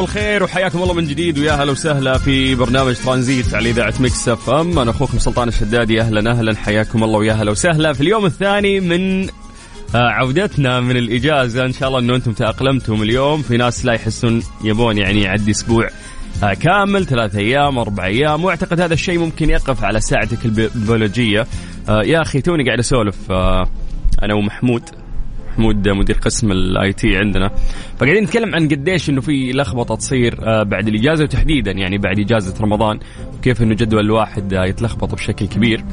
مساكم 0.00 0.18
الله 0.18 0.22
بالخير 0.22 0.42
وحياكم 0.42 0.82
الله 0.82 0.94
من 0.94 1.04
جديد 1.04 1.38
ويا 1.38 1.52
هلا 1.52 1.72
وسهلا 1.72 2.18
في 2.18 2.54
برنامج 2.54 2.94
ترانزيت 2.96 3.54
على 3.54 3.70
إذاعة 3.70 3.94
Mix 4.00 4.28
FM. 4.28 4.78
أنا 4.78 4.90
أخوكم 4.90 5.18
سلطان 5.18 5.48
الشدادي. 5.48 6.00
أهلا 6.00 6.30
أهلا. 6.30 6.56
حياكم 6.56 7.04
الله 7.04 7.18
ويا 7.18 7.32
هلا 7.32 7.50
وسهلا 7.50 7.92
في 7.92 8.00
اليوم 8.00 8.26
الثاني 8.26 8.80
من 8.80 9.28
آه، 9.94 10.08
عودتنا 10.10 10.80
من 10.80 10.96
الإجازة. 10.96 11.64
إن 11.64 11.72
شاء 11.72 11.88
الله 11.88 11.98
إنه 12.00 12.14
أنتم 12.16 12.32
تأقلمتم 12.32 13.02
اليوم. 13.02 13.42
في 13.42 13.56
ناس 13.56 13.84
لا 13.84 13.92
يحسون 13.92 14.42
يبون 14.64 14.98
يعني 14.98 15.22
يعدي 15.22 15.50
أسبوع 15.50 15.88
آه، 16.42 16.54
كامل 16.54 17.06
ثلاث 17.06 17.36
أيام 17.36 17.78
أربع 17.78 18.04
أيام. 18.04 18.44
وأعتقد 18.44 18.80
هذا 18.80 18.94
الشيء 18.94 19.18
ممكن 19.18 19.50
يقف 19.50 19.84
على 19.84 20.00
ساعتك 20.00 20.44
البي- 20.44 20.70
البيولوجية. 20.74 21.46
آه، 21.88 22.02
يا 22.02 22.22
أخي 22.22 22.40
توني 22.40 22.64
قاعد 22.64 22.78
أسولف 22.78 23.16
أنا 24.22 24.34
ومحمود. 24.34 24.82
محمود 25.52 25.88
مدير 25.88 26.16
قسم 26.16 26.52
ال 26.52 26.92
IT 26.92 27.16
عندنا. 27.16 27.50
فقاعدين 27.98 28.24
نتكلم 28.24 28.54
عن 28.54 28.68
قديش 28.68 29.10
إنه 29.10 29.20
في 29.20 29.52
لخبطة 29.52 29.94
تصير 29.94 30.38
آه، 30.42 30.62
بعد 30.62 30.88
الإجازة 30.88 31.24
وتحديدا 31.24 31.70
يعني 31.70 31.98
بعد 31.98 32.18
إجازة 32.18 32.54
رمضان 32.64 32.98
وكيف 33.38 33.62
إنه 33.62 33.74
جدول 33.74 34.04
الواحد 34.04 34.54
آه، 34.54 34.64
يتلخبط 34.64 35.14
بشكل 35.14 35.46
كبير. 35.46 35.84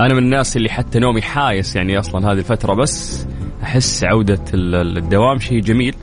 أنا 0.00 0.14
من 0.14 0.22
الناس 0.22 0.56
اللي 0.56 0.68
حتى 0.68 0.98
نومي 0.98 1.22
حايس 1.22 1.76
يعني 1.76 1.98
أصلا 1.98 2.32
هذه 2.32 2.38
الفترة 2.38 2.74
بس 2.74 3.26
أحس 3.62 4.04
عودة 4.04 4.44
ال- 4.54 4.74
ال- 4.74 4.98
الدوام 4.98 5.38
شيء 5.38 5.60
جميل. 5.60 5.94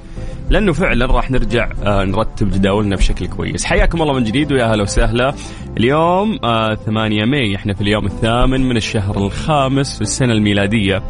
لأنه 0.49 0.73
فعلا 0.73 1.05
راح 1.05 1.31
نرجع 1.31 1.69
آه، 1.83 2.03
نرتب 2.03 2.49
جداولنا 2.51 2.95
بشكل 2.95 3.27
كويس. 3.27 3.65
حياكم 3.65 4.01
الله 4.01 4.13
من 4.13 4.23
جديد 4.23 4.51
ويا 4.51 4.65
هلا 4.65 4.83
وسهلا. 4.83 5.33
اليوم 5.77 6.39
آه 6.43 6.75
8 6.75 7.25
ماي 7.25 7.55
إحنا 7.55 7.73
في 7.73 7.81
اليوم 7.81 8.05
الثامن 8.05 8.61
من 8.69 8.77
الشهر 8.77 9.17
الخامس 9.17 9.95
في 9.95 10.01
السنة 10.01 10.33
الميلادية. 10.33 11.03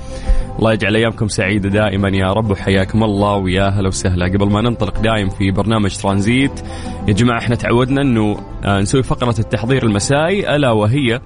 الله 0.60 0.74
يجعل 0.74 0.96
أيامكم 0.96 1.28
سعيدة 1.28 1.70
دائما 1.70 2.10
يا 2.10 2.34
رب 2.34 2.52
وحياكم 2.52 3.04
الله 3.04 3.36
ويا 3.36 3.70
هلا 3.70 3.88
وسهلا. 3.88 4.26
قبل 4.26 4.50
ما 4.50 4.62
ننطلق 4.62 5.00
دايم 5.02 5.30
في 5.30 5.52
برنامج 5.52 5.98
ترانزيت 5.98 6.62
يا 7.08 7.14
جماعة 7.14 7.40
إحنا 7.40 7.56
تعودنا 7.56 8.02
إنه 8.02 8.38
آه، 8.66 8.80
نسوي 8.80 9.04
فقرة 9.04 9.36
التحضير 9.40 9.84
المسائي 9.84 10.56
ألا 10.56 10.72
وهي 10.72 11.22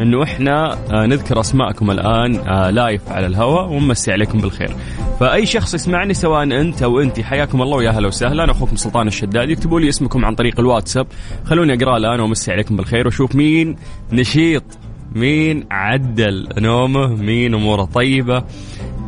إنه 0.00 0.22
إحنا 0.22 0.72
آه، 0.72 1.06
نذكر 1.06 1.40
أسماءكم 1.40 1.90
الآن 1.90 2.36
آه، 2.36 2.70
لايف 2.70 3.12
على 3.12 3.26
الهواء 3.26 3.68
ونمسي 3.68 4.12
عليكم 4.12 4.38
بالخير. 4.38 4.70
فأي 5.20 5.46
شخص 5.46 5.74
يسمعني 5.74 6.14
سواء 6.14 6.42
أنت 6.42 6.82
أو 6.82 7.00
أنت 7.00 7.20
حياكم 7.20 7.62
الله 7.62 7.76
ويا 7.76 7.90
هلا 7.90 8.08
وسهلا. 8.08 8.50
أخوكم 8.50 8.76
سلطان 8.76 9.06
الشداد. 9.06 9.50
يكتبوا 9.50 9.80
لي 9.80 9.88
اسمكم 9.88 10.24
عن 10.24 10.34
طريق 10.34 10.60
الواتساب. 10.60 11.06
خلوني 11.44 11.74
أقرأ 11.74 11.96
الآن 11.96 12.20
وأمسي 12.20 12.52
عليكم 12.52 12.76
بالخير 12.76 13.06
وأشوف 13.06 13.34
مين 13.34 13.76
نشيط 14.12 14.64
مين 15.14 15.64
عدل 15.70 16.48
نومه 16.58 17.06
مين 17.06 17.54
أموره 17.54 17.84
طيبة 17.84 18.44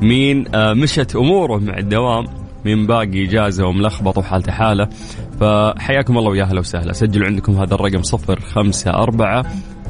مين 0.02 0.44
آه، 0.54 0.72
مشت 0.72 1.16
أموره 1.16 1.58
مع 1.58 1.78
الدوام 1.78 2.26
مين 2.64 2.86
باقي 2.86 3.24
إجازة 3.24 3.66
وملخبط 3.66 4.18
وحالته 4.18 4.52
حالة. 4.52 4.88
فحياكم 5.40 6.18
الله 6.18 6.30
ويا 6.30 6.44
هلا 6.44 6.60
وسهلا. 6.60 6.92
سجلوا 6.92 7.26
عندكم 7.26 7.52
هذا 7.52 7.74
الرقم 7.74 8.02
صفر 8.02 8.40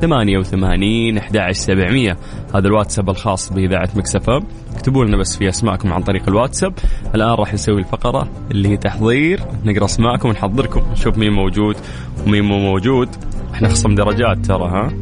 خمسة 0.03 0.15
أربعة 0.15 0.23
ثمانية 0.23 0.39
وثمانين 0.39 1.19
أحد 1.19 1.37
عشر 1.37 1.53
سبعمية. 1.53 2.17
هذا 2.55 2.69
الواتساب 2.69 3.11
الخاص 3.11 3.53
بإذاعة 3.53 3.89
مكسفة 3.97 4.43
اكتبوا 4.75 5.05
لنا 5.05 5.17
بس 5.17 5.37
في 5.37 5.49
أسماءكم 5.49 5.93
عن 5.93 6.03
طريق 6.03 6.29
الواتساب. 6.29 6.75
الآن 7.15 7.29
راح 7.29 7.55
نسوي 7.55 7.79
الفقرة 7.79 8.29
اللي 8.51 8.69
هي 8.69 8.77
تحضير. 8.77 9.41
نقرأ 9.65 9.85
أسماءكم 9.85 10.29
ونحضركم. 10.29 10.83
نشوف 10.93 11.19
مين 11.19 11.33
موجود 11.33 11.77
ومين 12.27 12.45
مو 12.45 12.59
موجود. 12.59 13.09
إحنا 13.55 13.69
خصم 13.69 13.95
درجات 13.95 14.47
ترى 14.47 14.69
ها؟ 14.69 14.93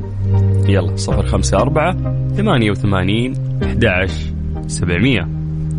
يلا 0.68 0.96
صفر 0.96 1.26
خمسة 1.26 1.58
أربعة 1.58 1.96
ثمانية 2.36 2.70
وثمانين 2.70 3.34
أحد 3.62 3.84
عشر 3.84 4.32
سبعمية. 4.66 5.22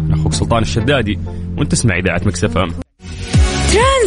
أنا 0.07 0.15
أخوك 0.15 0.33
سلطان 0.33 0.61
الشدادي 0.61 1.19
وأنت 1.57 1.71
تسمع 1.71 1.97
إذاعة 1.97 2.21
Mix 2.25 2.50
FM 2.50 2.67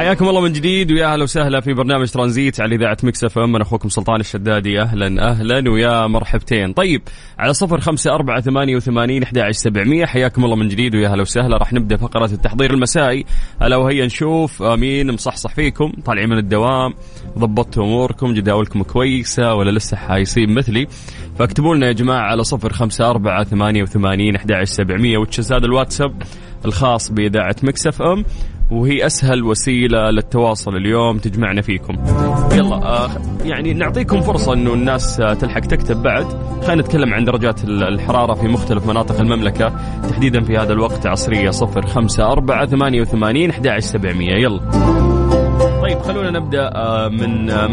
حياكم 0.00 0.28
الله 0.28 0.40
من 0.40 0.52
جديد 0.52 0.92
ويا 0.92 1.12
أهلا 1.12 1.22
وسهلا 1.22 1.60
في 1.60 1.72
برنامج 1.72 2.10
ترانزيت 2.10 2.60
على 2.60 2.74
إذاعة 2.74 2.96
Mix 3.02 3.24
FM. 3.24 3.54
أنا 3.54 3.64
أخوكم 3.64 3.88
سلطان 3.88 4.20
الشدادي 4.20 4.80
أهلا 4.80 5.30
أهلا 5.30 5.70
ويا 5.70 6.06
مرحبتين. 6.06 6.72
طيب 6.72 7.02
على 7.38 7.54
صفر 7.54 7.80
خمسة 7.80 8.14
أربعة 8.14 8.40
ثمانية 8.40 8.76
وثمانين 8.76 9.22
أحد 9.22 9.50
سبعمية. 9.50 10.06
حياكم 10.06 10.44
الله 10.44 10.56
من 10.56 10.68
جديد 10.68 10.94
ويا 10.94 11.08
أهلا 11.08 11.22
وسهلا. 11.22 11.56
راح 11.56 11.72
نبدأ 11.72 11.96
فقره 11.96 12.32
التحضير 12.32 12.74
المسائي. 12.74 13.24
ألا 13.62 13.76
وهي 13.76 14.06
نشوف. 14.06 14.62
مين 14.62 15.12
مصحصح 15.12 15.54
فيكم 15.54 15.92
طالعين 16.04 16.28
من 16.28 16.38
الدوام. 16.38 16.94
ضبطتوا 17.38 17.84
أموركم 17.84 18.34
جداولكم 18.34 18.82
كويسة 18.82 19.54
ولا 19.54 19.70
لسه 19.70 19.96
حايسين 19.96 20.54
مثلي. 20.54 20.86
فاكتبوا 21.38 21.74
لنا 21.74 21.86
يا 21.86 21.92
جماعة 21.92 22.30
على 22.30 22.44
صفر 22.44 22.72
خمسة 22.72 23.10
أربعة 23.10 23.44
ثمانية 23.44 23.82
وثمانين 23.82 24.36
أحد 24.36 24.64
سبعمية. 24.64 25.18
which 25.18 25.42
is 25.42 25.52
هذا 25.52 25.66
الواتساب 25.66 26.22
الخاص 26.64 27.12
بإذاعة 27.12 27.56
Mix 27.62 27.86
FM؟ 27.86 28.24
وهي 28.70 29.06
أسهل 29.06 29.42
وسيلة 29.44 30.10
للتواصل 30.10 30.76
اليوم 30.76 31.18
تجمعنا 31.18 31.62
فيكم. 31.62 31.94
يلا 32.52 32.74
آه 32.76 33.08
يعني 33.44 33.74
نعطيكم 33.74 34.20
فرصة 34.20 34.52
إنه 34.52 34.74
الناس 34.74 35.20
آه 35.20 35.34
تلحق 35.34 35.60
تكتب 35.60 36.02
بعد. 36.02 36.26
خلينا 36.66 36.82
نتكلم 36.82 37.14
عن 37.14 37.24
درجات 37.24 37.64
ال- 37.64 37.82
الحرارة 37.82 38.34
في 38.34 38.48
مختلف 38.48 38.86
مناطق 38.86 39.20
المملكة 39.20 39.72
تحديدا 40.10 40.40
في 40.44 40.58
هذا 40.58 40.72
الوقت 40.72 41.06
عصرية 41.06 41.50
0 41.50 41.86
5 41.86 42.32
4 42.32 42.66
88 42.66 43.50
11 43.50 43.80
700 43.86 44.30
يلا. 44.34 44.60
طيب 45.82 45.98
خلونا 45.98 46.30
نبدأ 46.30 46.68
آه 46.74 47.08
من 47.08 47.50
آه 47.50 47.66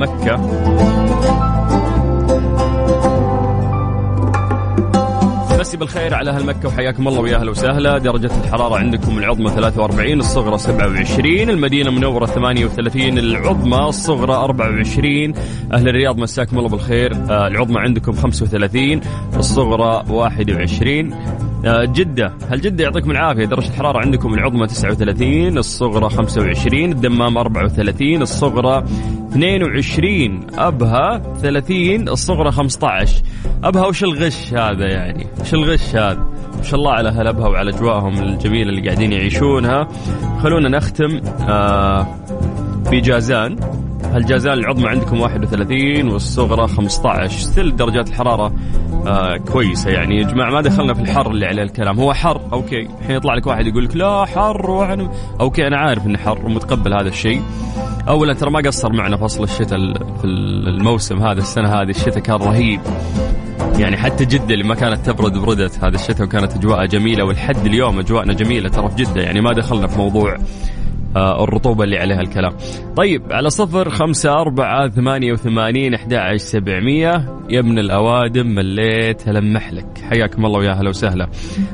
مسي 5.68 5.78
بالخير 5.78 6.14
على 6.14 6.30
أهل 6.32 6.46
مكة 6.46 6.68
وحياكم 6.68 7.08
الله 7.08 7.20
ويا 7.20 7.38
أهلا 7.38 7.52
وسهلا. 7.52 7.98
درجة 7.98 8.32
الحرارة 8.44 8.76
عندكم 8.78 9.18
العظمى 9.18 9.50
43 9.50 10.20
الصغرى 10.20 10.58
27 10.58 11.50
المدينة 11.50 11.90
المنوره 11.90 12.26
38 12.26 13.18
العظمى 13.18 13.78
الصغرى 13.90 14.34
24 14.34 15.34
أهل 15.74 15.90
الرياض 15.90 16.18
مساكم 16.18 16.58
الله 16.58 16.70
بالخير. 16.70 17.14
آه 17.30 17.48
العظمى 17.48 17.80
عندكم 17.80 18.12
35 18.12 19.02
الصغرى 19.36 20.04
21 20.10 21.14
آه 21.14 21.47
جدة. 21.66 22.34
هل 22.50 22.62
جدة 22.62 22.84
يعطيكم 22.84 23.12
العافية؟ 23.12 23.46
درجة 23.46 23.68
الحرارة 23.68 24.00
عندكم 24.00 24.34
العظمى 24.34 24.68
39 24.68 25.58
الصغرى 25.58 26.10
25 26.10 26.92
الدمام 26.92 27.38
34 27.38 28.22
الصغرى 28.22 28.84
22 29.32 30.40
أبها 30.58 31.22
30 31.42 32.10
الصغرى 32.10 32.52
15 32.52 33.22
أبها 33.64 33.86
وش 33.88 34.04
الغش 34.04 34.54
هذا 34.54 34.86
يعني؟ 34.88 35.28
وش 35.42 35.54
الغش 35.54 35.96
هذا؟ 35.96 36.28
ما 36.58 36.64
شاء 36.64 36.76
الله 36.76 36.92
على 36.92 37.10
أهل 37.10 37.28
أبها 37.28 37.48
وعلى 37.48 37.70
أجواءهم 37.70 38.20
الجميلة 38.24 38.70
اللي 38.70 38.82
قاعدين 38.82 39.12
يعيشونها. 39.12 39.88
خلونا 40.44 40.70
نختم 40.70 41.22
آه 41.50 42.08
في 42.90 43.00
جازان 43.00 43.56
الجازان 44.16 44.54
العظمى 44.54 44.88
عندكم 44.90 45.20
31 45.20 46.10
والصغرى 46.12 46.68
15 46.68 47.30
still 47.40 47.76
درجات 47.76 48.10
الحرارة 48.10 48.54
آه 49.08 49.38
كويسة 49.38 49.90
يعني. 49.90 50.18
يا 50.18 50.24
جماعة 50.24 50.50
ما 50.52 50.62
دخلنا 50.62 50.94
في 50.94 51.02
الحر 51.02 51.32
اللي 51.32 51.46
عليه 51.46 51.64
الكلام. 51.64 52.00
هو 52.00 52.14
حر 52.14 52.42
okay. 52.54 52.88
الحين 53.02 53.16
يطلع 53.16 53.34
لك 53.34 53.48
واحد 53.48 53.68
يقول 53.68 53.86
لك 53.86 53.96
لا 53.96 54.26
حر 54.26 54.72
وأنا 54.72 55.12
okay 55.40 55.68
أنا 55.68 55.78
عارف 55.78 56.06
إنه 56.08 56.18
حر 56.18 56.46
ومتقبل 56.46 56.94
هذا 56.94 57.08
الشيء. 57.10 57.42
أولا 58.08 58.34
ترى 58.34 58.52
ما 58.52 58.60
قصر 58.60 58.94
معنا 58.94 59.18
فصل 59.18 59.44
الشتاء 59.44 59.80
ال- 59.80 59.96
في 60.22 60.26
الموسم 60.26 61.20
هذا 61.24 61.40
السنة 61.40 61.70
هذه. 61.82 61.90
الشتاء 61.90 62.20
كان 62.20 62.36
رهيب. 62.36 62.80
يعني 63.80 63.98
حتى 63.98 64.26
جدة 64.26 64.54
اللي 64.54 64.64
ما 64.64 64.76
كانت 64.76 65.06
تبرد 65.10 65.38
بردت. 65.38 65.78
هذا 65.84 65.96
الشتاء 65.96 66.28
وكانت 66.28 66.56
أجواءها 66.56 66.86
جميلة 66.86 67.24
ولحد 67.26 67.66
اليوم 67.66 68.00
أجواءنا 68.00 68.34
جميلة 68.34 68.70
ترى 68.70 68.90
في 68.90 68.96
جدة 68.96 69.22
يعني. 69.22 69.42
ما 69.42 69.54
دخلنا 69.54 69.88
في 69.88 69.98
موضوع 69.98 70.38
الرطوبة 71.16 71.84
اللي 71.84 71.98
عليها 71.98 72.22
الكلام. 72.22 72.54
طيب 72.96 73.22
على 73.32 73.50
صفر 73.50 73.90
خمسة 73.90 74.34
أربعة 74.34 74.90
ثمانية 74.90 75.32
وثمانين 75.32 75.94
أحد 75.94 76.36
سبعمية. 76.36 77.40
يا 77.50 77.60
ابن 77.60 77.80
الأوادم 77.80 78.48
مليت 78.48 79.30
هلمح 79.30 79.74
لك. 79.74 80.02
حياكم 80.10 80.46
الله 80.46 80.60
ويا 80.60 80.72
هلا 80.72 80.90
وسهلا. 80.90 81.30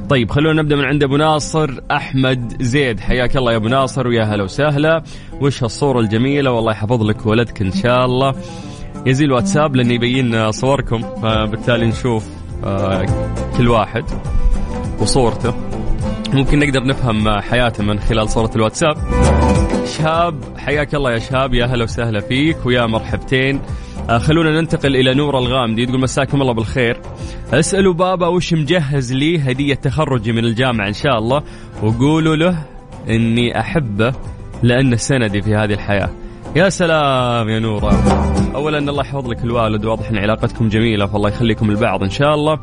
طيب 0.09 0.31
خلونا 0.31 0.61
نبدأ 0.61 0.75
من 0.75 0.85
عند 0.85 1.03
أبو 1.03 1.17
ناصر. 1.17 1.69
أحمد 1.91 2.61
زيد 2.61 2.99
حياك 2.99 3.37
الله 3.37 3.51
يا 3.51 3.57
أبو 3.57 3.67
ناصر 3.67 4.07
ويا 4.07 4.23
هلا 4.23 4.43
وسهلا. 4.43 5.03
وش 5.41 5.63
هالصورة 5.63 5.99
الجميلة؟ 5.99 6.51
والله 6.51 6.71
يحفظ 6.71 7.03
لك 7.03 7.25
ولدك 7.25 7.61
إن 7.61 7.71
شاء 7.71 8.05
الله. 8.05 8.35
يزيل 9.05 9.31
واتساب 9.31 9.75
لأن 9.75 9.91
يبين 9.91 10.51
صوركم 10.51 11.01
فبالتالي 11.01 11.85
نشوف 11.85 12.29
آه، 12.65 13.05
كل 13.57 13.67
واحد 13.67 14.03
وصورته. 14.99 15.53
ممكن 16.33 16.59
نقدر 16.59 16.83
نفهم 16.83 17.39
حياته 17.39 17.83
من 17.83 17.99
خلال 17.99 18.29
صورة 18.29 18.51
الواتساب. 18.55 18.97
شهاب 19.85 20.43
حياك 20.57 20.95
الله 20.95 21.11
يا 21.11 21.19
شهاب 21.19 21.53
يا 21.53 21.65
هلا 21.65 21.83
وسهلا 21.83 22.19
فيك 22.19 22.65
ويا 22.65 22.85
مرحبتين. 22.85 23.61
آه 24.09 24.17
خلونا 24.17 24.61
ننتقل 24.61 24.95
إلى 24.95 25.13
نور 25.13 25.37
الغامدي 25.37 25.85
تقول 25.85 25.99
مساكم 25.99 26.41
الله 26.41 26.53
بالخير. 26.53 27.01
اسألوا 27.53 27.93
بابا 27.93 28.27
وش 28.27 28.53
مجهز 28.53 29.13
لي 29.13 29.39
هدية 29.39 29.75
تخرجي 29.75 30.31
من 30.31 30.45
الجامعة 30.45 30.87
إن 30.87 30.93
شاء 30.93 31.17
الله؟ 31.17 31.43
وقولوا 31.83 32.35
له 32.35 32.57
إني 33.09 33.59
أحبه 33.59 34.13
لأنه 34.63 34.95
سندي 34.95 35.41
في 35.41 35.55
هذه 35.55 35.73
الحياة. 35.73 36.09
يا 36.55 36.69
سلام 36.69 37.49
يا 37.49 37.59
نورة. 37.59 37.93
أولا 38.55 38.77
الله 38.77 39.01
يحفظ 39.01 39.27
لك 39.27 39.43
الوالد 39.43 39.85
واضح 39.85 40.09
أن 40.09 40.17
علاقتكم 40.17 40.69
جميلة 40.69 41.05
فالله 41.05 41.29
يخليكم 41.29 41.69
البعض 41.69 42.03
إن 42.03 42.09
شاء 42.09 42.33
الله. 42.35 42.59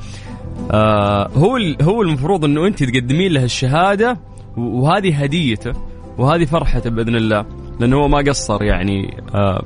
آه 0.70 1.29
هو 1.37 1.58
هو 1.82 2.02
المفروض 2.02 2.44
إنه 2.44 2.67
أنت 2.67 2.82
تقدمين 2.82 3.32
له 3.32 3.44
الشهادة 3.44 4.19
وهذه 4.56 5.23
هديته 5.23 5.73
وهذه 6.19 6.44
فرحته 6.44 6.91
بإذن 6.91 7.17
الله 7.17 7.44
لأنه 7.81 7.97
هو 7.97 8.08
ما 8.08 8.19
قصر 8.19 8.62
يعني 8.62 9.23
آه 9.35 9.64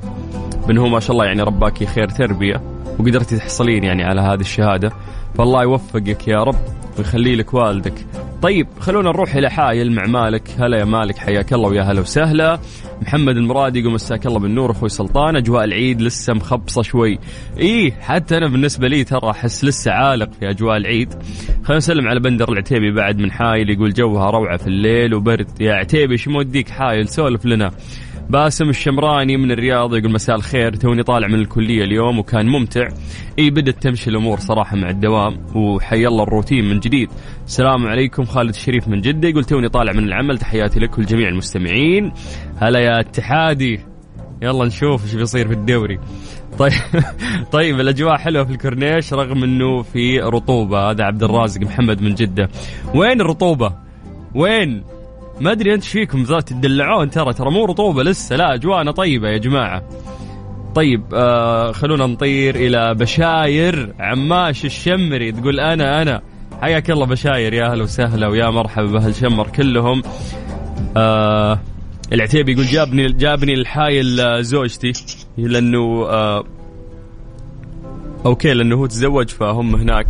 بأنه 0.67 0.81
هو 0.81 0.87
ما 0.87 0.99
شاء 0.99 1.11
الله 1.11 1.25
يعني 1.25 1.41
رباكي 1.41 1.85
خير 1.85 2.09
تربية 2.09 2.61
وقدرتي 2.99 3.37
تحصلين 3.37 3.83
يعني 3.83 4.03
على 4.03 4.21
هذه 4.21 4.39
الشهادة. 4.39 4.91
فالله 5.37 5.63
يوفقك 5.63 6.27
يا 6.27 6.43
رب 6.43 6.55
ويخلي 6.97 7.35
لك 7.35 7.53
والدك. 7.53 8.05
طيب 8.41 8.67
خلونا 8.79 9.09
نروح 9.09 9.35
إلى 9.35 9.49
حايل 9.49 9.91
مع 9.91 10.05
مالك. 10.05 10.49
هلا 10.59 10.79
يا 10.79 10.85
مالك 10.85 11.17
حياك 11.17 11.53
الله 11.53 11.69
ويا 11.69 11.81
هلا 11.81 12.01
وسهلا. 12.01 12.59
محمد 13.01 13.37
المرادي 13.37 13.79
يقول 13.79 13.93
مساك 13.93 14.25
الله 14.25 14.39
بالنور 14.39 14.71
أخوي 14.71 14.89
سلطان. 14.89 15.35
أجواء 15.35 15.63
العيد 15.63 16.01
لسه 16.01 16.33
مخبصة 16.33 16.81
شوي. 16.81 17.19
إيه 17.57 17.91
حتى 17.91 18.37
أنا 18.37 18.47
بالنسبة 18.47 18.87
لي 18.87 19.03
ترى 19.03 19.31
أحس 19.31 19.65
لسه 19.65 19.91
عالق 19.91 20.33
في 20.39 20.49
أجواء 20.49 20.77
العيد. 20.77 21.13
خلينا 21.63 21.77
نسلم 21.77 22.07
على 22.07 22.19
بندر 22.19 22.51
العتيبي 22.51 22.91
بعد 22.91 23.17
من 23.17 23.31
حايل 23.31 23.69
يقول 23.69 23.93
جوها 23.93 24.29
روعة 24.29 24.57
في 24.57 24.67
الليل 24.67 25.13
وبرد. 25.13 25.61
يا 25.61 25.73
عتيبي 25.73 26.17
شو 26.17 26.31
موديك 26.31 26.69
حايل؟ 26.69 27.07
سولف 27.07 27.45
لنا. 27.45 27.71
باسم 28.29 28.69
الشمراني 28.69 29.37
من 29.37 29.51
الرياض 29.51 29.95
يقول 29.95 30.11
مساء 30.11 30.35
الخير. 30.35 30.75
توني 30.75 31.03
طالع 31.03 31.27
من 31.27 31.35
الكلية 31.35 31.83
اليوم 31.83 32.19
وكان 32.19 32.45
ممتع. 32.45 32.87
إي 33.39 33.49
بدت 33.49 33.83
تمشي 33.83 34.09
الأمور 34.09 34.39
صراحة 34.39 34.75
مع 34.75 34.89
الدوام 34.89 35.37
وحي 35.55 36.07
الله 36.07 36.23
الروتين 36.23 36.69
من 36.69 36.79
جديد. 36.79 37.09
السلام 37.45 37.87
عليكم 37.87 38.25
خالد 38.25 38.49
الشريف 38.49 38.87
من 38.87 39.01
جدة. 39.01 39.29
يقول 39.29 39.43
توني 39.43 39.69
طالع 39.69 39.93
من 39.93 40.03
العمل 40.03 40.37
تحياتي 40.37 40.79
لك 40.79 40.97
ولجميع 40.97 41.29
المستمعين. 41.29 42.11
هلا 42.57 42.79
يا 42.79 42.99
اتحادي. 42.99 43.79
يلا 44.41 44.65
نشوف 44.65 45.03
إيش 45.03 45.13
بيصير 45.15 45.47
في 45.47 45.53
الدوري. 45.53 45.99
طيب 46.57 46.73
طيب 47.51 47.79
الأجواء 47.79 48.17
حلوة 48.17 48.43
في 48.43 48.51
الكورنيش 48.51 49.13
رغم 49.13 49.43
إنه 49.43 49.81
في 49.81 50.19
رطوبة. 50.19 50.91
هذا 50.91 51.03
عبد 51.03 51.23
الرازق 51.23 51.61
محمد 51.61 52.01
من 52.01 52.15
جدة. 52.15 52.49
وين 52.95 53.21
الرطوبة؟ 53.21 53.75
وين؟ 54.35 54.94
ما 55.39 55.51
أدري 55.51 55.73
أنت 55.73 55.83
فيكم 55.83 56.23
ذات 56.23 56.49
تدلعون 56.49 57.09
ترى 57.09 57.33
ترى 57.33 57.51
مو 57.51 57.65
رطوبة 57.65 58.03
لسه 58.03 58.35
لا 58.35 58.53
أجواءنا 58.53 58.91
طيبة 58.91 59.29
يا 59.29 59.37
جماعة. 59.37 59.83
طيب 60.75 61.03
آه 61.13 61.71
خلونا 61.71 62.05
نطير 62.07 62.55
إلى 62.55 62.93
بشاير 62.93 63.93
عماش 63.99 64.65
الشمري. 64.65 65.31
تقول 65.31 65.59
أنا 65.59 66.01
أنا. 66.01 66.21
حياك 66.61 66.91
الله 66.91 67.05
بشاير 67.05 67.53
يا 67.53 67.71
أهلا 67.71 67.83
وسهلا 67.83 68.27
ويا 68.27 68.49
مرحبا 68.49 68.85
بأهل 68.85 69.15
شمر 69.15 69.47
كلهم. 69.47 70.01
آه 70.97 71.59
العتيبي 72.13 72.51
يقول 72.51 72.65
جابني 72.65 73.07
جابني 73.11 73.53
الحايل 73.53 74.43
زوجتي 74.43 74.91
لأنه 75.37 76.05
آه 76.09 76.43
أوكي 78.25 78.53
لأنه 78.53 78.75
هو 78.75 78.85
تزوج 78.85 79.29
فهم 79.29 79.75
هناك. 79.75 80.07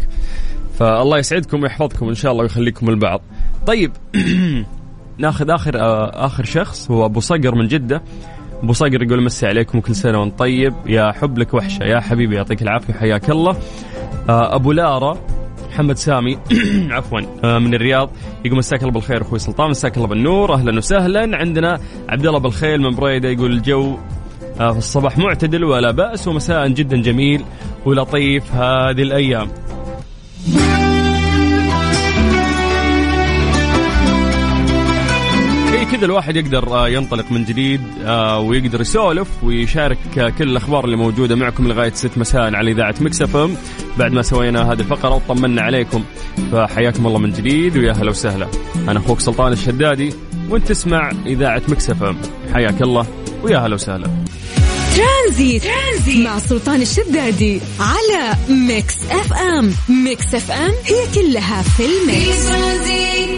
فالله 0.80 1.18
يسعدكم 1.18 1.64
ويحفظكم 1.64 2.08
إن 2.08 2.16
شاء 2.16 2.32
الله 2.32 2.44
ويخليكم 2.44 2.90
البعض. 2.90 3.22
طيب 3.68 3.92
ناخذ 5.18 5.50
آخر 5.50 5.80
آه 5.80 6.26
آخر 6.26 6.44
شخص 6.46 6.92
هو 6.92 7.06
أبو 7.06 7.20
صقر 7.20 7.56
من 7.56 7.68
جدة. 7.68 8.02
أبو 8.64 8.74
صقر 8.74 9.04
يقول 9.04 9.24
مسي 9.24 9.48
عليكم 9.48 9.78
وكل 9.78 9.96
سنة 9.96 10.20
وأنت 10.20 10.40
طيب. 10.40 10.74
يا 10.86 11.12
حب 11.12 11.38
لك 11.38 11.54
وحشة. 11.54 11.84
يا 11.84 12.00
حبيبي 12.00 12.36
يعطيك 12.36 12.62
العافية 12.62 12.94
حياك 12.94 13.30
الله. 13.30 13.58
آه 14.30 14.56
أبو 14.56 14.72
لارا 14.72 15.18
محمد 15.70 15.98
سامي 15.98 16.38
عفوا 16.96 17.20
آه 17.44 17.60
من 17.60 17.74
الرياض. 17.74 18.10
يقول 18.46 18.58
مساك 18.58 18.82
الله 18.82 18.94
بالخير 18.94 19.22
أخوي 19.22 19.40
سلطان 19.40 19.70
مساك 19.70 19.98
الله 19.98 20.08
بالنور. 20.08 20.54
أهلا 20.54 20.78
وسهلا. 20.78 21.38
عندنا 21.38 21.80
عبد 22.10 22.26
الله 22.26 22.40
بالخيل 22.40 22.82
من 22.82 22.96
بريدة 22.96 23.30
يقول 23.30 23.52
الجو 23.52 23.98
في 24.58 24.78
الصباح 24.78 25.18
معتدل 25.18 25.64
ولا 25.64 25.92
بأس 25.92 26.28
ومساء 26.28 26.68
جدا 26.68 26.98
جميل 27.02 27.44
ولطيف 27.86 28.54
هذه 28.54 29.02
الأيام 35.76 35.92
كذا 35.92 36.06
الواحد 36.06 36.36
يقدر 36.36 36.68
آه، 36.68 36.90
ينطلق 36.90 37.32
من 37.32 37.46
جديد 37.46 37.82
آه، 38.06 38.40
ويقدر 38.40 38.82
يسولف 38.82 39.28
ويشارك 39.44 39.98
كل 40.38 40.50
الأخبار 40.50 40.86
اللي 40.86 40.96
موجودة 40.96 41.36
معكم 41.36 41.68
لغاية 41.68 41.92
6 41.94 42.20
مساء 42.20 42.56
على 42.56 42.72
إذاعة 42.72 42.96
مكسف 43.00 43.58
بعد 43.98 44.12
ما 44.12 44.22
سوينا 44.22 44.72
هذه 44.72 44.80
الفقرة 44.80 45.16
وطمنا 45.16 45.62
عليكم. 45.62 46.04
فحياكم 46.52 47.08
الله 47.08 47.20
من 47.20 47.32
جديد 47.32 47.78
ويا 47.78 47.92
هلا 47.94 48.10
وسهلا. 48.10 48.48
أنا 48.88 49.00
أخوك 49.00 49.20
سلطان 49.20 49.54
الشدادي 49.54 50.14
وأنت 50.50 50.68
تسمع 50.68 51.12
إذاعة 51.26 51.62
Mix 51.68 51.96
FM 51.96 52.16
حياك 52.54 52.82
الله 52.82 53.06
ويا 53.44 53.58
هلا 53.58 53.76
وسهلا. 53.76 54.10
Transit. 54.96 55.64
Transit. 55.64 56.26
مع 56.26 56.40
سلطان 56.40 56.82
الشدادي 56.82 57.62
على 57.80 58.34
Mix 58.50 58.96
FM. 59.12 59.72
Mix 59.90 60.36
FM 60.36 60.72
هي 60.86 61.06
كلها 61.16 61.62
في 61.62 61.86
ال 61.86 62.15
mix. 62.15 63.35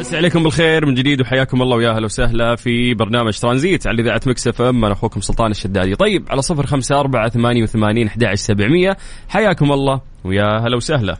مسي 0.00 0.16
عليكم 0.16 0.42
بالخير 0.42 0.86
من 0.86 0.94
جديد 0.94 1.20
وحياكم 1.20 1.62
الله 1.62 1.76
ويا 1.76 1.90
أهلا 1.90 2.04
وسهلا 2.04 2.56
في 2.56 2.94
برنامج 2.94 3.38
ترانزيت 3.38 3.86
على 3.86 4.02
إذاعة 4.02 4.20
Mix 4.26 4.48
FM. 4.48 4.84
أنا 4.84 4.92
أخوكم 4.92 5.20
سلطان 5.20 5.50
الشدادي. 5.50 5.94
طيب 5.94 6.24
على 6.30 6.42
صفر 6.42 6.66
خمسة 6.66 7.00
أربعة 7.00 7.28
ثمانية 7.28 7.62
وثمانين 7.62 8.06
أحد 8.06 8.34
سبعمية. 8.34 8.96
حياكم 9.28 9.72
الله 9.72 10.00
ويا 10.24 10.58
هلا 10.58 10.76
وسهلا. 10.76 11.16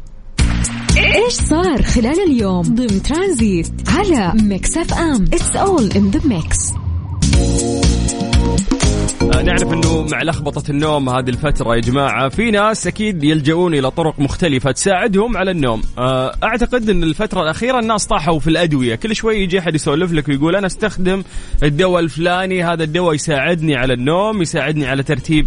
إيش 0.96 1.32
صار 1.32 1.82
خلال 1.82 2.20
اليوم 2.26 2.62
ضمن 2.62 3.02
ترانزيت 3.02 3.72
على 3.88 4.32
Mix 4.42 4.76
FM؟ 4.76 5.24
It's 5.24 5.56
all 5.56 5.90
in 5.96 6.10
the 6.10 6.20
mix 6.28 6.72
نعرف 9.30 9.72
إنه 9.72 10.06
مع 10.12 10.22
لخبطة 10.22 10.70
النوم 10.70 11.08
هذه 11.08 11.28
الفترة 11.28 11.74
يا 11.74 11.80
جماعة 11.80 12.28
في 12.28 12.50
ناس 12.50 12.86
أكيد 12.86 13.24
يلجؤون 13.24 13.74
إلى 13.74 13.90
طرق 13.90 14.20
مختلفة 14.20 14.70
تساعدهم 14.70 15.36
على 15.36 15.50
النوم. 15.50 15.82
آه، 15.98 16.36
أعتقد 16.42 16.90
إن 16.90 17.02
الفترة 17.02 17.42
الأخيرة 17.42 17.78
الناس 17.78 18.06
طاحوا 18.06 18.38
في 18.38 18.50
الأدوية. 18.50 18.94
كل 18.94 19.16
شوي 19.16 19.36
يجي 19.36 19.58
أحد 19.58 19.74
يسولف 19.74 20.12
لك 20.12 20.28
ويقول 20.28 20.56
أنا 20.56 20.66
أستخدم 20.66 21.22
الدواء 21.62 22.00
الفلاني 22.02 22.64
هذا 22.64 22.84
الدواء 22.84 23.14
يساعدني 23.14 23.76
على 23.76 23.92
النوم 23.92 24.42
يساعدني 24.42 24.86
على 24.86 25.02
ترتيب 25.02 25.46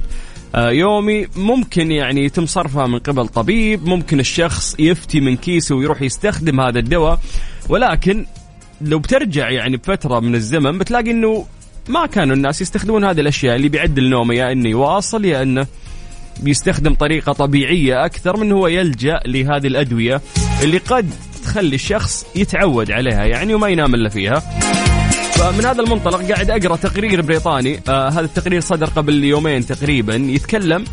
آه، 0.56 0.70
يومي. 0.70 1.28
ممكن 1.36 1.92
يعني 1.92 2.26
يتم 2.26 2.46
صرفها 2.46 2.88
من 2.88 3.00
قبل 3.00 3.28
طبيب 3.28 3.88
ممكن 3.88 4.20
الشخص 4.20 4.76
يفتي 4.80 5.20
من 5.20 5.38
كيسه 5.38 5.76
ويروح 5.76 6.02
يستخدم 6.02 6.60
هذا 6.62 6.80
الدواء. 6.80 7.20
ولكن 7.70 8.26
لو 8.82 9.00
بترجع 9.00 9.50
يعني 9.50 9.78
بفترة 9.78 10.20
من 10.20 10.36
الزمن 10.36 10.78
بتلاقي 10.78 11.12
إنه 11.12 11.46
ما 11.88 12.06
كانوا 12.06 12.36
الناس 12.36 12.62
يستخدمون 12.62 13.06
هذه 13.06 13.20
الأشياء 13.20 13.56
اللي 13.56 13.70
بيعدل 13.70 14.10
نومه 14.10 14.34
يا 14.34 14.52
انه 14.52 14.70
يواصل 14.70 15.26
يا 15.26 15.44
إنه 15.44 15.68
بيستخدم 16.40 16.94
طريقة 16.94 17.34
طبيعية 17.34 18.06
أكثر 18.06 18.38
من 18.38 18.52
هو 18.52 18.68
يلجأ 18.68 19.20
لهذه 19.26 19.68
الأدوية 19.68 20.22
اللي 20.64 20.78
قد 20.78 21.10
تخلي 21.44 21.76
الشخص 21.76 22.26
يتعود 22.36 22.92
عليها 22.92 23.26
يعني 23.26 23.54
وما 23.54 23.68
ينام 23.68 23.96
إلا 23.96 24.10
فيها. 24.10 24.40
فمن 25.34 25.66
هذا 25.66 25.82
المنطلق 25.82 26.32
قاعد 26.32 26.50
أقرأ 26.50 26.76
تقرير 26.76 27.22
بريطاني 27.22 27.80
آه 27.88 28.10
هذا 28.10 28.22
التقرير 28.22 28.62
صدر 28.62 28.86
قبل 28.86 29.24
يومين 29.24 29.66
تقريبا 29.66 30.16
يتكلم 30.16 30.86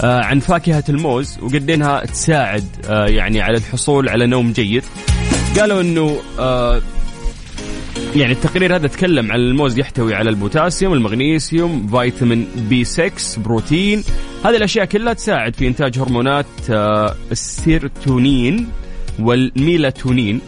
آه 0.00 0.20
عن 0.24 0.40
فاكهة 0.40 0.84
الموز 0.88 1.38
وقد 1.42 1.70
انها 1.70 2.04
تساعد 2.04 2.64
آه 2.88 3.06
يعني 3.06 3.40
على 3.40 3.56
الحصول 3.56 4.08
على 4.08 4.26
نوم 4.26 4.52
جيد. 4.52 4.84
قالوا 5.58 5.80
إنه 5.80 6.16
آه 6.38 6.82
يعني 8.16 8.32
التقرير 8.32 8.76
هذا 8.76 8.88
تكلم 8.88 9.32
عن 9.32 9.40
الموز 9.40 9.78
يحتوي 9.78 10.14
على 10.14 10.30
البوتاسيوم 10.30 10.92
المغنيسيوم 10.92 11.86
فيتامين 11.86 12.46
B 12.56 12.84
6 12.84 13.10
بروتين. 13.42 14.02
هذه 14.44 14.56
الأشياء 14.56 14.84
كلها 14.84 15.12
تساعد 15.12 15.56
في 15.56 15.66
إنتاج 15.66 15.98
هرمونات 15.98 16.46
آه، 16.70 17.14
السيرتونين 17.32 18.68
والميلاتونين. 19.18 20.40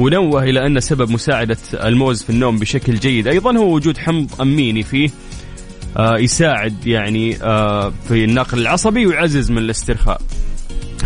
ونوه 0.00 0.42
إلى 0.44 0.66
أن 0.66 0.80
سبب 0.80 1.10
مساعدة 1.10 1.56
الموز 1.74 2.22
في 2.22 2.30
النوم 2.30 2.58
بشكل 2.58 2.94
جيد. 2.94 3.28
أيضا 3.28 3.56
هو 3.56 3.74
وجود 3.74 3.98
حمض 3.98 4.40
أميني 4.40 4.82
فيه 4.82 5.10
آه، 5.96 6.18
يساعد 6.18 6.86
يعني 6.86 7.36
آه، 7.42 7.92
في 8.08 8.24
النقل 8.24 8.58
العصبي 8.58 9.06
ويعزز 9.06 9.50
من 9.50 9.58
الاسترخاء. 9.58 10.20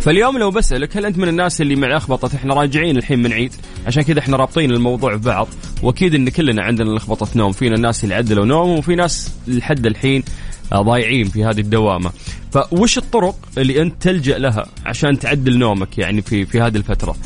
فاليوم 0.01 0.39
لو 0.39 0.51
بسألك 0.51 0.97
هل 0.97 1.07
أنت 1.07 1.19
من 1.19 1.29
الناس 1.29 1.61
اللي 1.61 1.77
مع 1.77 1.97
لخبطة 1.97 2.37
إحنا 2.37 2.55
راجعين 2.55 2.97
الحين 2.97 3.23
من 3.23 3.33
عيد؟ 3.33 3.53
عشان 3.89 4.03
كذا 4.03 4.19
إحنا 4.19 4.37
رابطين 4.37 4.71
الموضوع 4.71 5.15
ببعض 5.15 5.49
وأكيد 5.83 6.15
إن 6.15 6.29
كلنا 6.29 6.63
عندنا 6.63 6.91
لخبطة 6.91 7.29
نوم 7.37 7.53
فينا 7.53 7.75
الناس 7.75 8.05
اللي 8.05 8.15
عدلوا 8.15 8.45
نوم 8.45 8.79
وفي 8.79 8.95
ناس 8.95 9.33
لحد 9.47 9.87
الحين 9.87 10.23
آه، 10.73 10.83
ضايعين 10.83 11.25
في 11.25 11.45
هذه 11.45 11.61
الدوامة. 11.61 12.11
فوش 12.53 12.99
الطرق 12.99 13.35
اللي 13.59 13.83
أنت 13.83 14.03
تلجأ 14.03 14.39
لها 14.39 14.67
عشان 14.87 15.19
تعدل 15.19 15.59
نومك 15.59 15.99
يعني 15.99 16.23
في 16.23 16.47
في 16.47 16.61
هذه 16.61 16.77
الفترة؟ 16.77 17.17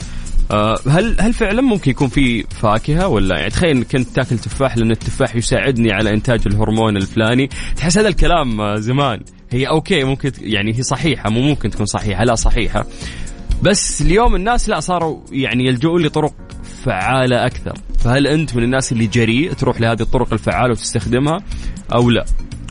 آه، 0.50 0.78
هل 0.88 1.16
هل 1.20 1.32
فعلا 1.32 1.62
ممكن 1.62 1.90
يكون 1.90 2.08
في 2.08 2.42
فاكهة 2.42 3.08
ولا 3.08 3.36
يعني؟ 3.36 3.50
تخيل 3.50 3.76
إنك 3.76 3.86
كنت 3.86 4.08
تاكل 4.08 4.38
تفاح 4.38 4.76
لأن 4.76 4.90
التفاح 4.90 5.36
يساعدني 5.36 5.92
على 5.92 6.10
إنتاج 6.10 6.40
الهرمون 6.46 6.96
الفلاني. 6.96 7.50
تحس 7.76 7.98
هذا 7.98 8.08
الكلام 8.08 8.60
آه، 8.60 8.76
زمان. 8.76 9.20
هي 9.50 9.68
أوكي 9.68 10.04
ممكن 10.04 10.32
يعني 10.40 10.78
هي 10.78 10.82
صحيحة 10.82 11.30
مو 11.30 11.40
ممكن 11.40 11.70
تكون 11.70 11.86
صحيحة 11.86 12.24
لا 12.24 12.34
صحيحة. 12.34 12.86
بس 13.62 14.02
اليوم 14.02 14.34
الناس 14.34 14.68
لا 14.68 14.80
صاروا 14.80 15.20
يعني 15.32 15.66
يلجؤون 15.66 16.02
لطرق 16.02 16.34
فعاله 16.84 17.46
أكثر. 17.46 17.72
فهل 17.98 18.26
أنت 18.26 18.56
من 18.56 18.62
الناس 18.62 18.92
اللي 18.92 19.06
جريء 19.06 19.52
تروح 19.52 19.80
لهذه 19.80 20.02
الطرق 20.02 20.32
الفعالة 20.32 20.70
وتستخدمها 20.70 21.38
أو 21.94 22.10
لا؟ 22.10 22.24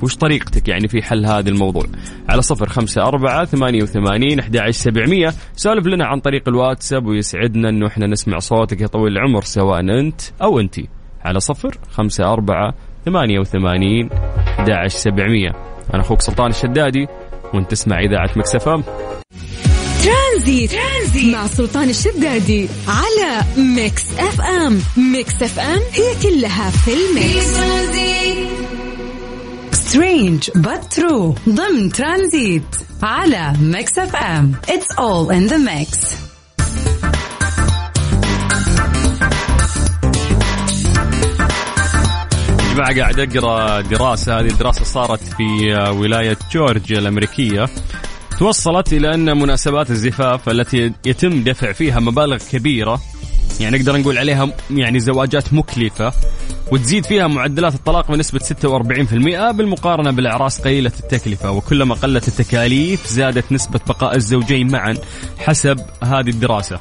وش 0.03 0.15
طريقتك 0.15 0.67
يعني 0.67 0.87
في 0.87 1.01
حل 1.01 1.25
هذا 1.25 1.49
الموضوع؟ 1.49 1.83
على 2.29 2.41
صفر 2.41 2.69
خمسة 2.69 3.01
أربعة 3.01 3.45
ثمانية 3.45 3.83
وثمانين 3.83 4.39
أحد 4.39 4.69
سبعمية. 4.69 5.33
سولف 5.55 5.87
لنا 5.87 6.05
عن 6.05 6.19
طريق 6.19 6.49
الواتساب 6.49 7.05
ويسعدنا 7.05 7.69
أنه 7.69 7.87
إحنا 7.87 8.07
نسمع 8.07 8.39
صوتك 8.39 8.81
يا 8.81 8.87
طويل 8.87 9.11
العمر 9.11 9.41
سواء 9.41 9.79
أنت 9.79 10.21
أو 10.41 10.59
أنت. 10.59 10.75
على 11.25 11.39
صفر 11.39 11.77
خمسة 11.91 12.33
أربعة 12.33 12.73
ثمانية 13.05 13.39
وثمانين 13.39 14.09
أحد 14.59 14.87
سبعمية. 14.87 15.49
أنا 15.93 16.01
أخوك 16.01 16.21
سلطان 16.21 16.49
الشدادي 16.49 17.07
وأنت 17.53 17.71
تسمع 17.71 17.99
إذاعة 17.99 18.29
Mix 18.35 18.64
FM 18.64 18.83
Transit. 20.03 20.71
Transit 20.71 21.35
مع 21.35 21.47
سلطان 21.47 21.89
الشدادي 21.89 22.69
على 22.87 23.43
Mix 23.57 24.03
FM. 24.19 24.81
Mix 24.97 25.33
FM 25.41 25.79
هي 25.91 26.15
كلها 26.23 26.69
في 26.69 26.93
ال 26.93 27.04
mix. 27.04 27.45
Strange 29.71 30.49
but 30.49 30.99
true 30.99 31.49
ضمن 31.49 31.91
ترانزيت 31.91 32.63
على 33.03 33.53
Mix 33.61 33.99
FM. 33.99 34.55
It's 34.67 34.95
all 34.97 35.31
in 35.31 35.51
the 35.51 35.57
mix. 35.57 36.15
جماعة 42.73 42.99
قاعد 42.99 43.19
أقرأ 43.19 43.81
دراسة. 43.81 44.39
هذه 44.39 44.47
الدراسة 44.47 44.83
صارت 44.83 45.23
في 45.23 45.73
ولاية 45.97 46.37
جورجيا 46.51 46.99
الأمريكية. 46.99 47.69
توصلت 48.41 48.93
إلى 48.93 49.13
أن 49.13 49.37
مناسبات 49.37 49.91
الزفاف 49.91 50.49
التي 50.49 50.91
يتم 51.05 51.43
دفع 51.43 51.71
فيها 51.71 51.99
مبالغ 51.99 52.37
كبيرة 52.51 53.01
يعني 53.59 53.77
نقدر 53.77 53.97
نقول 53.97 54.17
عليها 54.17 54.53
يعني 54.71 54.99
زواجات 54.99 55.53
مكلفة 55.53 56.13
وتزيد 56.71 57.05
فيها 57.05 57.27
معدلات 57.27 57.75
الطلاق 57.75 58.11
بنسبة 58.11 58.39
46% 58.39 59.51
بالمقارنة 59.51 60.11
بالأعراس 60.11 60.61
قليلة 60.61 60.91
التكلفة 60.99 61.51
وكلما 61.51 61.95
قلت 61.95 62.27
التكاليف 62.27 63.07
زادت 63.07 63.51
نسبة 63.51 63.79
بقاء 63.87 64.15
الزوجين 64.15 64.71
معا 64.71 64.97
حسب 65.37 65.79
هذه 66.03 66.29
الدراسة. 66.29 66.79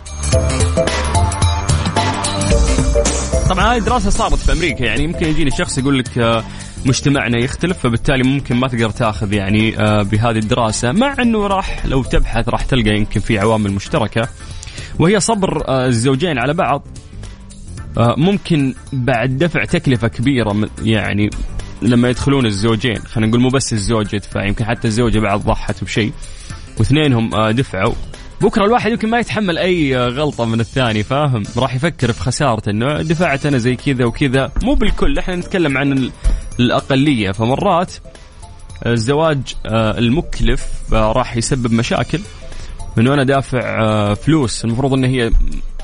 طبعا 3.51 3.73
هذه 3.73 3.79
الدراسة 3.79 4.11
صارت 4.11 4.39
في 4.39 4.53
أمريكا 4.53 4.85
يعني 4.85 5.05
يمكن 5.05 5.27
يجيني 5.27 5.51
شخص 5.51 5.79
يقول 5.79 5.99
لك 5.99 6.19
آه، 6.19 6.45
مجتمعنا 6.87 7.39
يختلف 7.39 7.79
فبالتالي 7.79 8.23
ممكن 8.23 8.57
ما 8.57 8.69
تقدر 8.69 8.91
تاخذ 8.91 9.33
يعني 9.33 9.79
آه، 9.79 10.03
بهذه 10.03 10.39
الدراسة. 10.39 10.93
مع 10.93 11.17
أنه 11.19 11.47
راح 11.47 11.87
لو 11.87 12.03
تبحث 12.03 12.49
راح 12.49 12.65
تلقى 12.65 12.97
يمكن 12.97 13.21
في 13.21 13.39
عوامل 13.39 13.73
مشتركة. 13.73 14.29
وهي 14.99 15.21
صبر 15.21 15.69
آه، 15.69 15.87
الزوجين 15.87 16.39
على 16.39 16.55
بعض. 16.55 16.87
آه، 17.99 18.15
ممكن 18.19 18.75
بعد 18.93 19.39
دفع 19.39 19.65
تكلفة 19.65 20.09
كبيرة 20.09 20.69
يعني 20.83 21.31
لما 21.83 22.09
يدخلون 22.09 22.47
الزوجين. 22.47 22.99
خلينا 22.99 23.31
نقول 23.31 23.41
مو 23.41 23.49
بس 23.49 23.73
الزوج 23.73 24.15
يدفع 24.15 24.45
يمكن 24.45 24.65
حتى 24.65 24.89
الزوجة 24.89 25.19
بعد 25.19 25.41
ضحت 25.41 25.85
بشيء. 25.85 26.13
واثنينهم 26.79 27.51
دفعوا. 27.51 27.95
بكرة 28.41 28.65
الواحد 28.65 28.91
يمكن 28.91 29.11
ما 29.11 29.19
يتحمل 29.19 29.59
أي 29.59 29.97
غلطة 29.97 30.45
من 30.45 30.61
الثاني 30.61 31.03
فاهم؟ 31.03 31.43
راح 31.57 31.75
يفكر 31.75 32.13
في 32.13 32.21
خسارته 32.21 32.71
إنه 32.71 33.03
دفعت 33.03 33.47
أنا 33.47 33.59
زي 33.59 33.77
كذا 33.77 34.05
وكذا. 34.05 34.53
مو 34.63 34.75
بالكل 34.75 35.19
إحنا 35.19 35.37
نتكلم 35.37 35.79
عن 35.79 36.11
الأقلية. 36.61 37.33
فمرات 37.33 37.93
الزواج 38.87 39.41
المكلف 39.73 40.93
راح 40.93 41.37
يسبب 41.37 41.73
مشاكل 41.73 42.21
انه 42.99 43.15
أنا 43.15 43.25
دافع 43.25 44.15
فلوس. 44.15 44.65
المفروض 44.65 44.93
إن 44.93 45.05
هي 45.05 45.31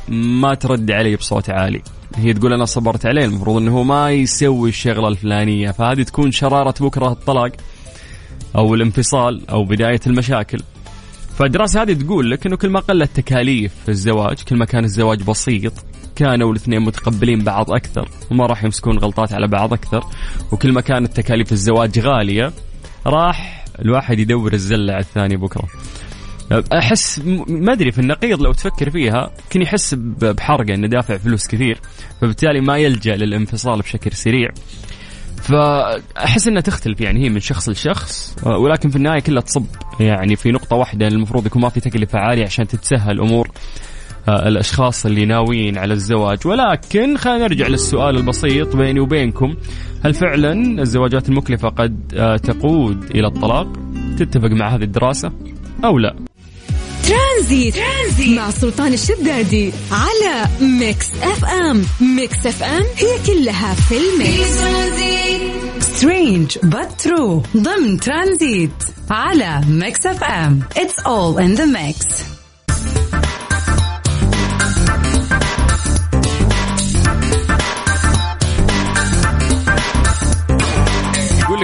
ما 0.09 0.55
ترد 0.55 0.91
علي 0.91 1.17
بصوت 1.17 1.51
عالي. 1.51 1.83
هي 2.17 2.33
تقول 2.33 2.53
أنا 2.53 2.65
صبرت 2.65 3.07
عليه. 3.07 3.25
المفروض 3.25 3.57
انه 3.57 3.79
هو 3.79 3.85
ما 3.85 4.11
يسوي 4.11 4.69
الشغلة 4.69 5.09
الفلانية. 5.09 5.71
فهذه 5.71 6.03
تكون 6.03 6.33
شرارة 6.33 6.75
بكرة 6.81 7.13
الطلاق 7.13 7.53
أو 8.57 8.75
الانفصال 8.75 9.51
أو 9.51 9.65
بداية 9.65 10.01
المشاكل. 10.07 10.59
فالدراسة 11.39 11.83
هذه 11.83 11.93
تقول 11.93 12.31
لك 12.31 12.47
إنه 12.47 12.57
كل 12.57 12.71
ما 12.71 12.81
قلت 12.81 13.17
تكاليف 13.17 13.73
الزواج 13.89 14.43
كل 14.43 14.57
ما 14.57 14.65
كان 14.65 14.85
الزواج 14.85 15.23
بسيط 15.23 15.73
كانوا 16.17 16.51
الاثنين 16.51 16.83
متقبلين 16.83 17.45
بعض 17.45 17.71
أكثر 17.71 18.09
وما 18.31 18.47
راح 18.47 18.65
يمسكون 18.65 18.99
غلطات 18.99 19.33
على 19.33 19.47
بعض 19.49 19.73
أكثر. 19.73 20.05
وكل 20.53 20.73
ما 20.73 20.81
كانت 20.81 21.17
تكاليف 21.17 21.53
الزواج 21.53 21.99
غالية 21.99 22.53
راح 23.07 23.65
الواحد 23.79 24.19
يدور 24.19 24.53
الزلة 24.53 24.93
على 24.93 25.03
الثاني 25.03 25.37
بكرة. 25.37 25.69
أحس 26.73 27.21
ما 27.49 27.73
أدري 27.73 27.93
في 27.93 27.99
النقيض 27.99 28.43
لو 28.43 28.53
تفكر 28.53 28.91
فيها 28.91 29.31
كان 29.51 29.63
يحس 29.63 29.95
بحرقة 29.95 30.75
إنه 30.75 30.89
دافع 30.89 31.17
فلوس 31.17 31.47
كثير 31.47 31.81
فبالتالي 32.21 32.61
ما 32.61 32.77
يلجأ 32.77 33.17
للانفصال 33.17 33.79
بشكل 33.79 34.13
سريع. 34.13 34.51
فأحس 35.43 36.49
إنها 36.49 36.61
تختلف 36.61 37.01
يعني 37.01 37.25
هي 37.25 37.29
من 37.29 37.41
شخص 37.41 37.69
لشخص 37.69 38.37
ولكن 38.47 38.91
في 38.91 38.97
النهاية 38.97 39.21
كلها 39.21 39.43
تصب 39.43 39.67
يعني 40.01 40.37
في 40.37 40.53
نقطة 40.53 40.77
واحدة 40.77 41.09
المفروض 41.09 41.47
يكون 41.47 41.63
ما 41.63 41.69
في 41.69 41.81
تكلفة 41.81 42.19
عالية 42.19 42.45
عشان 42.45 42.67
تتسهل 42.67 43.21
امور 43.21 43.49
آه، 43.49 43.96
الأشخاص 44.29 45.07
اللي 45.07 45.25
ناويين 45.25 45.79
على 45.79 45.95
الزواج. 45.95 46.47
ولكن 46.47 47.17
خلينا 47.17 47.39
نرجع 47.39 47.67
للسؤال 47.67 48.17
البسيط 48.17 48.77
بيني 48.77 49.01
وبينكم. 49.01 49.57
هل 50.05 50.15
فعلا 50.15 50.83
الزواجات 50.83 51.29
المكلفة 51.29 51.69
قد 51.69 52.15
آه، 52.15 52.37
تقود 52.37 53.05
إلى 53.05 53.27
الطلاق؟ 53.27 53.73
تتفق 54.19 54.51
مع 54.51 54.75
هذه 54.75 54.83
الدراسة 54.83 55.33
أو 55.85 55.99
لا؟ 55.99 56.17
Transit. 57.09 57.75
Transit 57.75 58.39
مع 58.39 58.51
سلطان 58.51 58.93
الشدادي 58.93 59.73
على 59.93 60.49
Mix 60.61 61.11
FM. 61.23 61.85
Mix 62.17 62.47
FM 62.47 62.83
هي 62.97 63.19
كلها 63.27 63.75
في 63.75 63.95
ال 63.97 64.09
mix. 64.09 64.59
Strange 65.81 66.59
true. 67.03 67.57
ضمن 67.57 68.01
ترانزيت 68.01 68.85
على 69.11 69.61
Mix 69.69 70.07
FM. 70.07 70.61
It's 70.75 71.03
all 71.05 71.39
in 71.39 71.59
the 71.61 71.67
mix. 71.67 72.36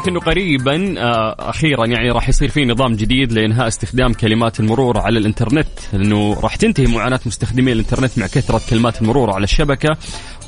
لك 0.02 0.08
إنه 0.08 0.20
قريبا 0.20 0.94
آه، 0.98 1.36
أخيرا 1.38 1.86
يعني 1.86 2.10
راح 2.10 2.28
يصير 2.28 2.48
في 2.48 2.64
نظام 2.64 2.96
جديد 2.96 3.32
لإنهاء 3.32 3.68
استخدام 3.68 4.12
كلمات 4.12 4.60
المرور 4.60 4.98
على 4.98 5.18
الإنترنت 5.18 5.68
لأنه 5.92 6.40
راح 6.40 6.56
تنتهي 6.56 6.86
معاناة 6.86 7.20
مستخدمي 7.26 7.72
الإنترنت 7.72 8.18
مع 8.18 8.26
كثرة 8.26 8.60
كلمات 8.70 9.02
المرور 9.02 9.30
على 9.34 9.44
الشبكة 9.44 9.96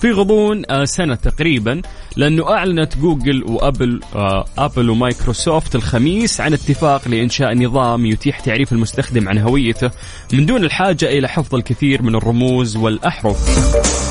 في 0.01 0.11
غضون 0.11 0.63
آه، 0.71 0.85
سنة 0.85 1.15
تقريبا 1.15 1.83
لأنه 2.17 2.51
أعلنت 2.51 2.97
جوجل 2.97 3.45
وأبل 3.45 4.01
آه، 4.15 4.45
أبل 4.59 4.91
ومايكروسوفت 4.91 5.75
الخميس 5.75 6.41
عن 6.41 6.53
اتفاق 6.53 7.09
لإنشاء 7.09 7.55
نظام 7.55 8.07
يتيح 8.07 8.41
تعريف 8.41 8.73
المستخدم 8.73 9.29
عن 9.29 9.39
هويته 9.39 9.91
من 10.33 10.47
دون 10.47 10.65
الحاجة 10.65 11.05
إلى 11.05 11.29
حفظ 11.29 11.55
الكثير 11.55 12.03
من 12.03 12.15
الرموز 12.15 12.77
والأحرف. 12.77 14.04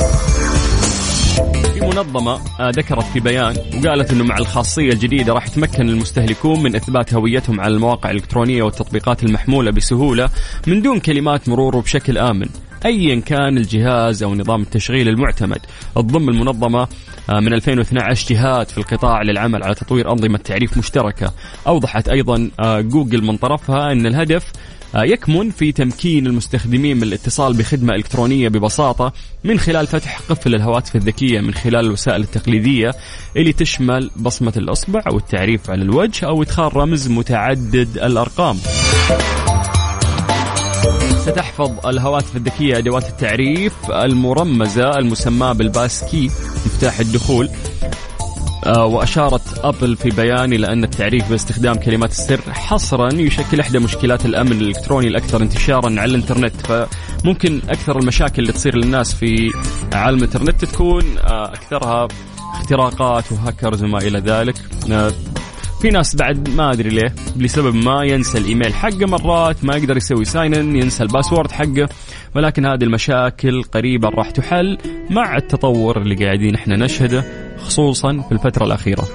منظمة 1.84 2.40
آه، 2.60 2.70
ذكرت 2.70 3.04
في 3.04 3.20
بيان 3.20 3.56
وقالت 3.86 4.12
إنه 4.12 4.24
مع 4.24 4.38
الخاصية 4.38 4.90
الجديدة 4.90 5.34
راح 5.34 5.48
يتمكن 5.48 5.90
المستهلكون 5.90 6.64
من 6.64 6.76
إثبات 6.76 7.14
هويتهم 7.14 7.62
على 7.62 7.74
المواقع 7.74 8.12
الإلكترونية 8.12 8.64
والتطبيقات 8.64 9.24
المحمولة 9.24 9.72
بسهولة 9.72 10.30
من 10.68 10.82
دون 10.82 11.00
كلمات 11.00 11.50
مرور 11.50 11.76
وبشكل 11.76 12.18
آمن. 12.18 12.50
ايا 12.86 13.20
كان 13.20 13.58
الجهاز 13.58 14.24
أو 14.24 14.36
نظام 14.36 14.62
التشغيل 14.62 15.10
المعتمد 15.10 15.60
تضم 15.96 16.30
المنظمة 16.30 16.88
آه، 17.30 17.40
من 17.40 17.54
2012 17.54 18.34
جهات 18.34 18.72
في 18.72 18.78
القطاع 18.78 19.22
للعمل 19.22 19.64
على 19.64 19.76
تطوير 19.76 20.12
أنظمة 20.12 20.38
تعريف 20.38 20.78
مشتركة 20.78 21.34
أوضحت 21.68 22.10
أيضا 22.10 22.50
آه، 22.60 22.82
جوجل 22.82 23.24
من 23.26 23.38
طرفها 23.38 23.92
إن 23.92 24.06
الهدف 24.06 24.52
يكمن 24.96 25.50
في 25.50 25.72
تمكين 25.72 26.28
المستخدمين 26.28 26.98
من 26.98 27.04
الاتصال 27.04 27.54
بخدمة 27.54 27.96
إلكترونية 27.96 28.50
ببساطة 28.50 29.14
من 29.44 29.60
خلال 29.60 29.88
فتح 29.88 30.20
قفل 30.30 30.56
الهواتف 30.56 30.96
الذكية 30.96 31.40
من 31.40 31.54
خلال 31.54 31.86
الوسائل 31.86 32.22
التقليدية 32.22 32.92
اللي 33.38 33.54
تشمل 33.54 34.12
بصمة 34.18 34.54
الإصبع 34.58 35.04
أو 35.08 35.18
التعريف 35.18 35.70
على 35.70 35.82
الوجه 35.82 36.26
أو 36.26 36.44
إدخال 36.44 36.78
رمز 36.78 37.08
متعدد 37.08 37.98
الأرقام. 37.98 38.58
ستحفظ 41.18 41.88
الهواتف 41.88 42.36
الذكية 42.36 42.78
أدوات 42.78 43.10
التعريف 43.10 43.74
المرمزة 43.92 44.98
المسماة 44.98 45.54
بالباسكي 45.54 46.26
مفتاح 46.66 47.00
الدخول. 47.00 47.50
آه، 47.50 48.13
وأشارت 48.68 49.60
أبل 49.64 49.96
في 49.96 50.10
بيان 50.10 50.54
إلى 50.54 50.68
أن 50.68 50.84
التعريف 50.84 51.30
باستخدام 51.30 51.76
كلمات 51.76 52.12
السر 52.12 52.42
حصرا 52.52 53.14
يشكل 53.14 53.60
إحدى 53.60 53.80
مشكلات 53.80 54.26
الأمن 54.26 54.52
الإلكتروني 54.52 55.08
الأكثر 55.08 55.42
انتشارا 55.42 55.90
على 55.90 56.06
الإنترنت. 56.06 56.54
فممكن 56.56 57.62
أكثر 57.70 58.00
المشاكل 58.00 58.42
اللي 58.42 58.54
تصير 58.54 58.76
للناس 58.76 59.14
في 59.14 59.52
عالم 59.94 60.18
الإنترنت 60.18 60.66
تكون 60.66 61.18
آه، 61.18 61.54
أكثرها 61.54 62.08
اختراقات 62.54 63.32
وهاكرز 63.32 63.84
وما 63.84 63.98
إلى 63.98 64.20
ذلك. 64.20 64.56
آه، 64.92 65.12
في 65.82 65.90
ناس 65.90 66.16
بعد 66.16 66.50
ما 66.50 66.72
أدري 66.72 66.90
ليه 66.90 67.16
لسبب 67.38 67.76
ما 67.76 68.04
ينسى 68.04 68.38
الإيميل 68.38 68.74
حقه 68.74 69.06
مرات 69.06 69.66
ما 69.66 69.76
يقدر 69.76 69.98
يسوي 69.98 70.26
sign 70.26 70.76
ينسى 70.76 71.04
ال 71.04 71.09
password 71.09 71.52
حقه. 71.52 71.90
ولكن 72.36 72.66
هذه 72.66 72.84
المشاكل 72.84 73.64
قريبا 73.64 74.10
راح 74.10 74.30
تحل 74.30 74.78
مع 75.10 75.38
التطور 75.38 76.02
اللي 76.02 76.26
قاعدين 76.26 76.56
إحنا 76.56 76.76
نشهده. 76.76 77.43
خصوصا 77.64 78.24
في 78.28 78.32
الفترة 78.32 78.66
الأخيرة. 78.66 79.08